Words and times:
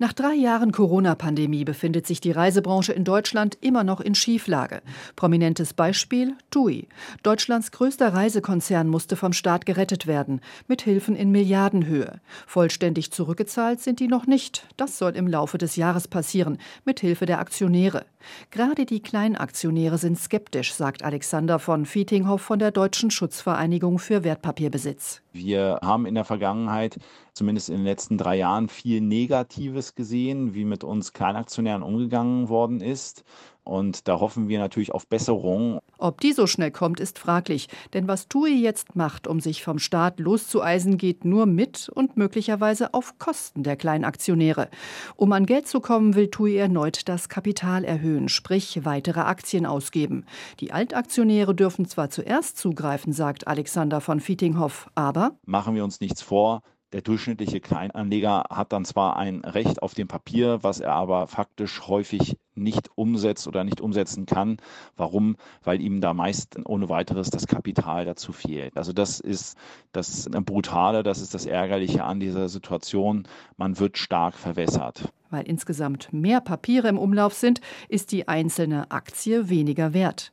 Nach 0.00 0.12
drei 0.12 0.34
Jahren 0.34 0.70
Corona-Pandemie 0.70 1.64
befindet 1.64 2.06
sich 2.06 2.20
die 2.20 2.30
Reisebranche 2.30 2.92
in 2.92 3.02
Deutschland 3.02 3.58
immer 3.60 3.82
noch 3.82 4.00
in 4.00 4.14
Schieflage. 4.14 4.80
Prominentes 5.16 5.74
Beispiel 5.74 6.34
TUI. 6.50 6.86
Deutschlands 7.24 7.72
größter 7.72 8.14
Reisekonzern 8.14 8.86
musste 8.86 9.16
vom 9.16 9.32
Staat 9.32 9.66
gerettet 9.66 10.06
werden, 10.06 10.40
mit 10.68 10.82
Hilfen 10.82 11.16
in 11.16 11.32
Milliardenhöhe. 11.32 12.20
Vollständig 12.46 13.10
zurückgezahlt 13.10 13.80
sind 13.80 13.98
die 13.98 14.06
noch 14.06 14.28
nicht. 14.28 14.68
Das 14.76 14.98
soll 14.98 15.16
im 15.16 15.26
Laufe 15.26 15.58
des 15.58 15.74
Jahres 15.74 16.06
passieren, 16.06 16.58
mit 16.84 17.00
Hilfe 17.00 17.26
der 17.26 17.40
Aktionäre. 17.40 18.04
Gerade 18.50 18.86
die 18.86 19.00
Kleinaktionäre 19.00 19.98
sind 19.98 20.18
skeptisch, 20.18 20.72
sagt 20.72 21.02
Alexander 21.02 21.58
von 21.58 21.86
Fietinghoff 21.86 22.42
von 22.42 22.58
der 22.58 22.70
Deutschen 22.70 23.10
Schutzvereinigung 23.10 23.98
für 23.98 24.24
Wertpapierbesitz. 24.24 25.22
Wir 25.32 25.78
haben 25.82 26.06
in 26.06 26.14
der 26.14 26.24
Vergangenheit, 26.24 26.98
zumindest 27.32 27.68
in 27.68 27.76
den 27.76 27.84
letzten 27.84 28.18
drei 28.18 28.36
Jahren, 28.36 28.68
viel 28.68 29.00
Negatives 29.00 29.94
gesehen, 29.94 30.54
wie 30.54 30.64
mit 30.64 30.84
uns 30.84 31.12
Kleinaktionären 31.12 31.82
umgegangen 31.82 32.48
worden 32.48 32.80
ist. 32.80 33.24
Und 33.68 34.08
da 34.08 34.18
hoffen 34.18 34.48
wir 34.48 34.58
natürlich 34.58 34.92
auf 34.92 35.06
Besserung. 35.06 35.78
Ob 35.98 36.22
die 36.22 36.32
so 36.32 36.46
schnell 36.46 36.70
kommt, 36.70 37.00
ist 37.00 37.18
fraglich. 37.18 37.68
Denn 37.92 38.08
was 38.08 38.26
TUI 38.26 38.54
jetzt 38.54 38.96
macht, 38.96 39.26
um 39.26 39.40
sich 39.40 39.62
vom 39.62 39.78
Staat 39.78 40.20
loszueisen, 40.20 40.96
geht 40.96 41.26
nur 41.26 41.44
mit 41.44 41.90
und 41.90 42.16
möglicherweise 42.16 42.94
auf 42.94 43.18
Kosten 43.18 43.64
der 43.64 43.76
Kleinaktionäre. 43.76 44.70
Um 45.16 45.32
an 45.32 45.44
Geld 45.44 45.68
zu 45.68 45.80
kommen, 45.80 46.14
will 46.14 46.28
TUI 46.28 46.56
erneut 46.56 47.10
das 47.10 47.28
Kapital 47.28 47.84
erhöhen, 47.84 48.30
sprich 48.30 48.86
weitere 48.86 49.20
Aktien 49.20 49.66
ausgeben. 49.66 50.24
Die 50.60 50.72
Altaktionäre 50.72 51.54
dürfen 51.54 51.84
zwar 51.84 52.08
zuerst 52.08 52.56
zugreifen, 52.56 53.12
sagt 53.12 53.46
Alexander 53.46 54.00
von 54.00 54.20
Fietinghoff, 54.20 54.88
aber 54.94 55.32
machen 55.44 55.74
wir 55.74 55.84
uns 55.84 56.00
nichts 56.00 56.22
vor. 56.22 56.62
Der 56.92 57.02
durchschnittliche 57.02 57.60
Kleinanleger 57.60 58.44
hat 58.48 58.72
dann 58.72 58.86
zwar 58.86 59.18
ein 59.18 59.44
Recht 59.44 59.82
auf 59.82 59.92
dem 59.92 60.08
Papier, 60.08 60.62
was 60.62 60.80
er 60.80 60.94
aber 60.94 61.26
faktisch 61.26 61.86
häufig 61.86 62.38
nicht 62.54 62.88
umsetzt 62.94 63.46
oder 63.46 63.62
nicht 63.62 63.82
umsetzen 63.82 64.24
kann. 64.24 64.56
Warum? 64.96 65.36
Weil 65.62 65.82
ihm 65.82 66.00
da 66.00 66.14
meist 66.14 66.58
ohne 66.64 66.88
weiteres 66.88 67.28
das 67.28 67.46
Kapital 67.46 68.06
dazu 68.06 68.32
fehlt. 68.32 68.74
Also 68.74 68.94
das 68.94 69.20
ist 69.20 69.58
das 69.92 70.30
Brutale, 70.30 71.02
das 71.02 71.20
ist 71.20 71.34
das 71.34 71.44
Ärgerliche 71.44 72.04
an 72.04 72.20
dieser 72.20 72.48
Situation. 72.48 73.28
Man 73.58 73.78
wird 73.78 73.98
stark 73.98 74.34
verwässert. 74.34 75.12
Weil 75.28 75.46
insgesamt 75.46 76.10
mehr 76.12 76.40
Papiere 76.40 76.88
im 76.88 76.98
Umlauf 76.98 77.34
sind, 77.34 77.60
ist 77.90 78.12
die 78.12 78.28
einzelne 78.28 78.90
Aktie 78.90 79.50
weniger 79.50 79.92
wert. 79.92 80.32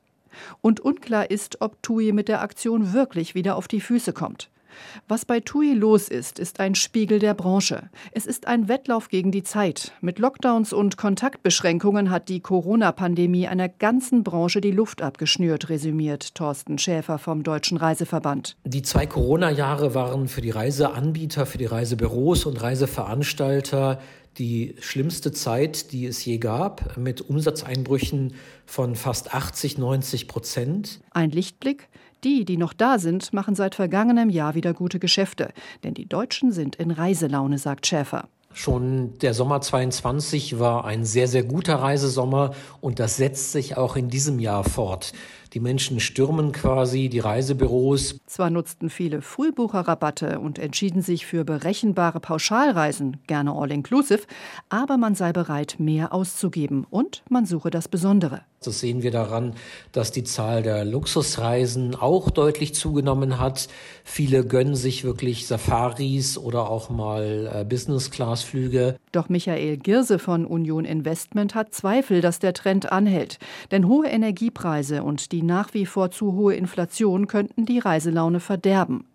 Und 0.62 0.80
unklar 0.80 1.30
ist, 1.30 1.60
ob 1.60 1.82
TUI 1.82 2.12
mit 2.12 2.28
der 2.28 2.40
Aktion 2.40 2.94
wirklich 2.94 3.34
wieder 3.34 3.56
auf 3.56 3.68
die 3.68 3.80
Füße 3.82 4.14
kommt. 4.14 4.48
Was 5.08 5.24
bei 5.24 5.40
TUI 5.40 5.74
los 5.74 6.08
ist, 6.08 6.38
ist 6.38 6.60
ein 6.60 6.74
Spiegel 6.74 7.18
der 7.18 7.34
Branche. 7.34 7.90
Es 8.12 8.26
ist 8.26 8.46
ein 8.46 8.68
Wettlauf 8.68 9.08
gegen 9.08 9.30
die 9.30 9.42
Zeit. 9.42 9.92
Mit 10.00 10.18
Lockdowns 10.18 10.72
und 10.72 10.96
Kontaktbeschränkungen 10.96 12.10
hat 12.10 12.28
die 12.28 12.40
Corona-Pandemie 12.40 13.48
einer 13.48 13.68
ganzen 13.68 14.24
Branche 14.24 14.60
die 14.60 14.70
Luft 14.70 15.02
abgeschnürt, 15.02 15.68
resümiert 15.68 16.34
Thorsten 16.34 16.78
Schäfer 16.78 17.18
vom 17.18 17.42
Deutschen 17.42 17.76
Reiseverband. 17.76 18.56
Die 18.64 18.82
zwei 18.82 19.06
Corona-Jahre 19.06 19.94
waren 19.94 20.28
für 20.28 20.40
die 20.40 20.50
Reiseanbieter, 20.50 21.46
für 21.46 21.58
die 21.58 21.66
Reisebüros 21.66 22.46
und 22.46 22.60
Reiseveranstalter 22.60 24.00
die 24.38 24.74
schlimmste 24.80 25.32
Zeit, 25.32 25.92
die 25.92 26.06
es 26.06 26.24
je 26.24 26.38
gab, 26.38 26.96
mit 26.96 27.22
Umsatzeinbrüchen 27.22 28.34
von 28.66 28.94
fast 28.94 29.34
80, 29.34 29.78
90 29.78 30.28
Prozent. 30.28 31.00
Ein 31.10 31.30
Lichtblick? 31.30 31.88
Die, 32.24 32.44
die 32.44 32.56
noch 32.56 32.72
da 32.72 32.98
sind, 32.98 33.32
machen 33.32 33.54
seit 33.54 33.74
vergangenem 33.74 34.30
Jahr 34.30 34.54
wieder 34.54 34.74
gute 34.74 34.98
Geschäfte. 34.98 35.52
Denn 35.84 35.94
die 35.94 36.08
Deutschen 36.08 36.52
sind 36.52 36.76
in 36.76 36.90
Reiselaune, 36.90 37.58
sagt 37.58 37.86
Schäfer. 37.86 38.28
Schon 38.58 39.18
der 39.18 39.34
Sommer 39.34 39.60
22 39.60 40.58
war 40.58 40.86
ein 40.86 41.04
sehr, 41.04 41.28
sehr 41.28 41.42
guter 41.42 41.74
Reisesommer 41.74 42.54
und 42.80 42.98
das 43.00 43.18
setzt 43.18 43.52
sich 43.52 43.76
auch 43.76 43.96
in 43.96 44.08
diesem 44.08 44.38
Jahr 44.38 44.64
fort. 44.64 45.12
Die 45.52 45.60
Menschen 45.60 46.00
stürmen 46.00 46.52
quasi 46.52 47.10
die 47.10 47.18
Reisebüros. 47.18 48.18
Zwar 48.26 48.48
nutzten 48.48 48.88
viele 48.88 49.20
Frühbucherrabatte 49.20 50.38
und 50.38 50.58
entschieden 50.58 51.02
sich 51.02 51.26
für 51.26 51.44
berechenbare 51.44 52.18
Pauschalreisen, 52.18 53.18
gerne 53.26 53.52
all-inclusive, 53.52 54.22
aber 54.70 54.96
man 54.96 55.14
sei 55.14 55.32
bereit, 55.32 55.76
mehr 55.78 56.14
auszugeben 56.14 56.86
und 56.88 57.22
man 57.28 57.44
suche 57.44 57.70
das 57.70 57.88
Besondere. 57.88 58.40
Das 58.62 58.80
sehen 58.80 59.02
wir 59.02 59.10
daran, 59.12 59.54
dass 59.92 60.10
die 60.10 60.24
Zahl 60.24 60.62
der 60.62 60.84
Luxusreisen 60.84 61.94
auch 61.94 62.30
deutlich 62.30 62.74
zugenommen 62.74 63.38
hat. 63.38 63.68
Viele 64.02 64.44
gönnen 64.44 64.74
sich 64.74 65.04
wirklich 65.04 65.46
Safaris 65.46 66.36
oder 66.36 66.68
auch 66.68 66.90
mal 66.90 67.50
äh, 67.54 67.64
Business-Class-Flüge. 68.46 68.98
Doch 69.12 69.28
Michael 69.28 69.76
Girse 69.76 70.18
von 70.18 70.44
Union 70.46 70.84
Investment 70.84 71.54
hat 71.54 71.74
Zweifel, 71.74 72.20
dass 72.20 72.38
der 72.38 72.54
Trend 72.54 72.92
anhält. 72.92 73.38
Denn 73.70 73.88
hohe 73.88 74.06
Energiepreise 74.06 75.02
und 75.02 75.32
die 75.32 75.42
nach 75.42 75.74
wie 75.74 75.86
vor 75.86 76.10
zu 76.10 76.34
hohe 76.34 76.54
Inflation 76.54 77.26
könnten 77.26 77.66
die 77.66 77.78
Reiselaune 77.78 78.40
verderben. 78.40 79.06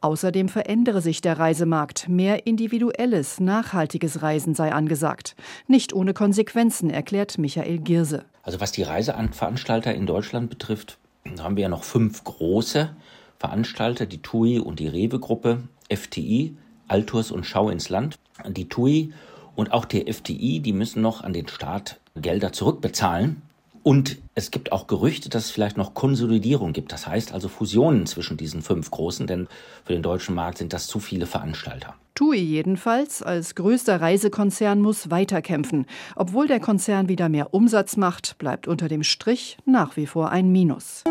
Außerdem 0.00 0.48
verändere 0.48 1.00
sich 1.00 1.20
der 1.20 1.38
Reisemarkt. 1.38 2.08
Mehr 2.08 2.46
individuelles, 2.46 3.38
nachhaltiges 3.38 4.20
Reisen 4.20 4.54
sei 4.54 4.72
angesagt. 4.72 5.36
Nicht 5.68 5.92
ohne 5.92 6.12
Konsequenzen, 6.12 6.90
erklärt 6.90 7.38
Michael 7.38 7.78
Girse. 7.78 8.24
Also 8.42 8.60
was 8.60 8.72
die 8.72 8.82
Reiseveranstalter 8.82 9.94
in 9.94 10.06
Deutschland 10.06 10.50
betrifft, 10.50 10.98
haben 11.38 11.56
wir 11.56 11.62
ja 11.62 11.68
noch 11.68 11.84
fünf 11.84 12.24
große 12.24 12.90
Veranstalter, 13.38 14.06
die 14.06 14.22
TUI 14.22 14.58
und 14.58 14.80
die 14.80 14.88
Rewe-Gruppe, 14.88 15.62
FTI, 15.88 16.56
Altours 16.88 17.30
und 17.30 17.46
Schau 17.46 17.70
ins 17.70 17.88
Land. 17.88 18.18
Die 18.48 18.68
TUI 18.68 19.12
und 19.56 19.72
auch 19.72 19.84
die 19.84 20.10
FTI, 20.10 20.60
die 20.60 20.72
müssen 20.72 21.02
noch 21.02 21.22
an 21.22 21.32
den 21.32 21.48
Staat 21.48 22.00
Gelder 22.16 22.52
zurückbezahlen. 22.52 23.42
Und 23.82 24.18
es 24.34 24.50
gibt 24.50 24.72
auch 24.72 24.86
Gerüchte, 24.86 25.30
dass 25.30 25.46
es 25.46 25.50
vielleicht 25.50 25.78
noch 25.78 25.94
Konsolidierung 25.94 26.72
gibt. 26.72 26.92
Das 26.92 27.06
heißt 27.06 27.32
also 27.32 27.48
Fusionen 27.48 28.06
zwischen 28.06 28.36
diesen 28.36 28.60
fünf 28.60 28.90
großen, 28.90 29.26
denn 29.26 29.48
für 29.84 29.94
den 29.94 30.02
deutschen 30.02 30.34
Markt 30.34 30.58
sind 30.58 30.72
das 30.72 30.86
zu 30.86 31.00
viele 31.00 31.26
Veranstalter. 31.26 31.94
TUI 32.14 32.38
jedenfalls 32.38 33.22
als 33.22 33.54
größter 33.54 34.00
Reisekonzern 34.00 34.82
muss 34.82 35.10
weiterkämpfen. 35.10 35.86
Obwohl 36.14 36.46
der 36.46 36.60
Konzern 36.60 37.08
wieder 37.08 37.30
mehr 37.30 37.54
Umsatz 37.54 37.96
macht, 37.96 38.36
bleibt 38.36 38.68
unter 38.68 38.88
dem 38.88 39.02
Strich 39.02 39.56
nach 39.64 39.96
wie 39.96 40.06
vor 40.06 40.30
ein 40.30 40.52
Minus. 40.52 41.04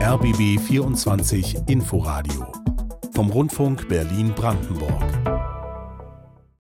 RBB 0.00 0.58
24 0.58 1.56
Inforadio 1.66 2.46
vom 3.12 3.28
Rundfunk 3.28 3.86
Berlin-Brandenburg. 3.88 5.39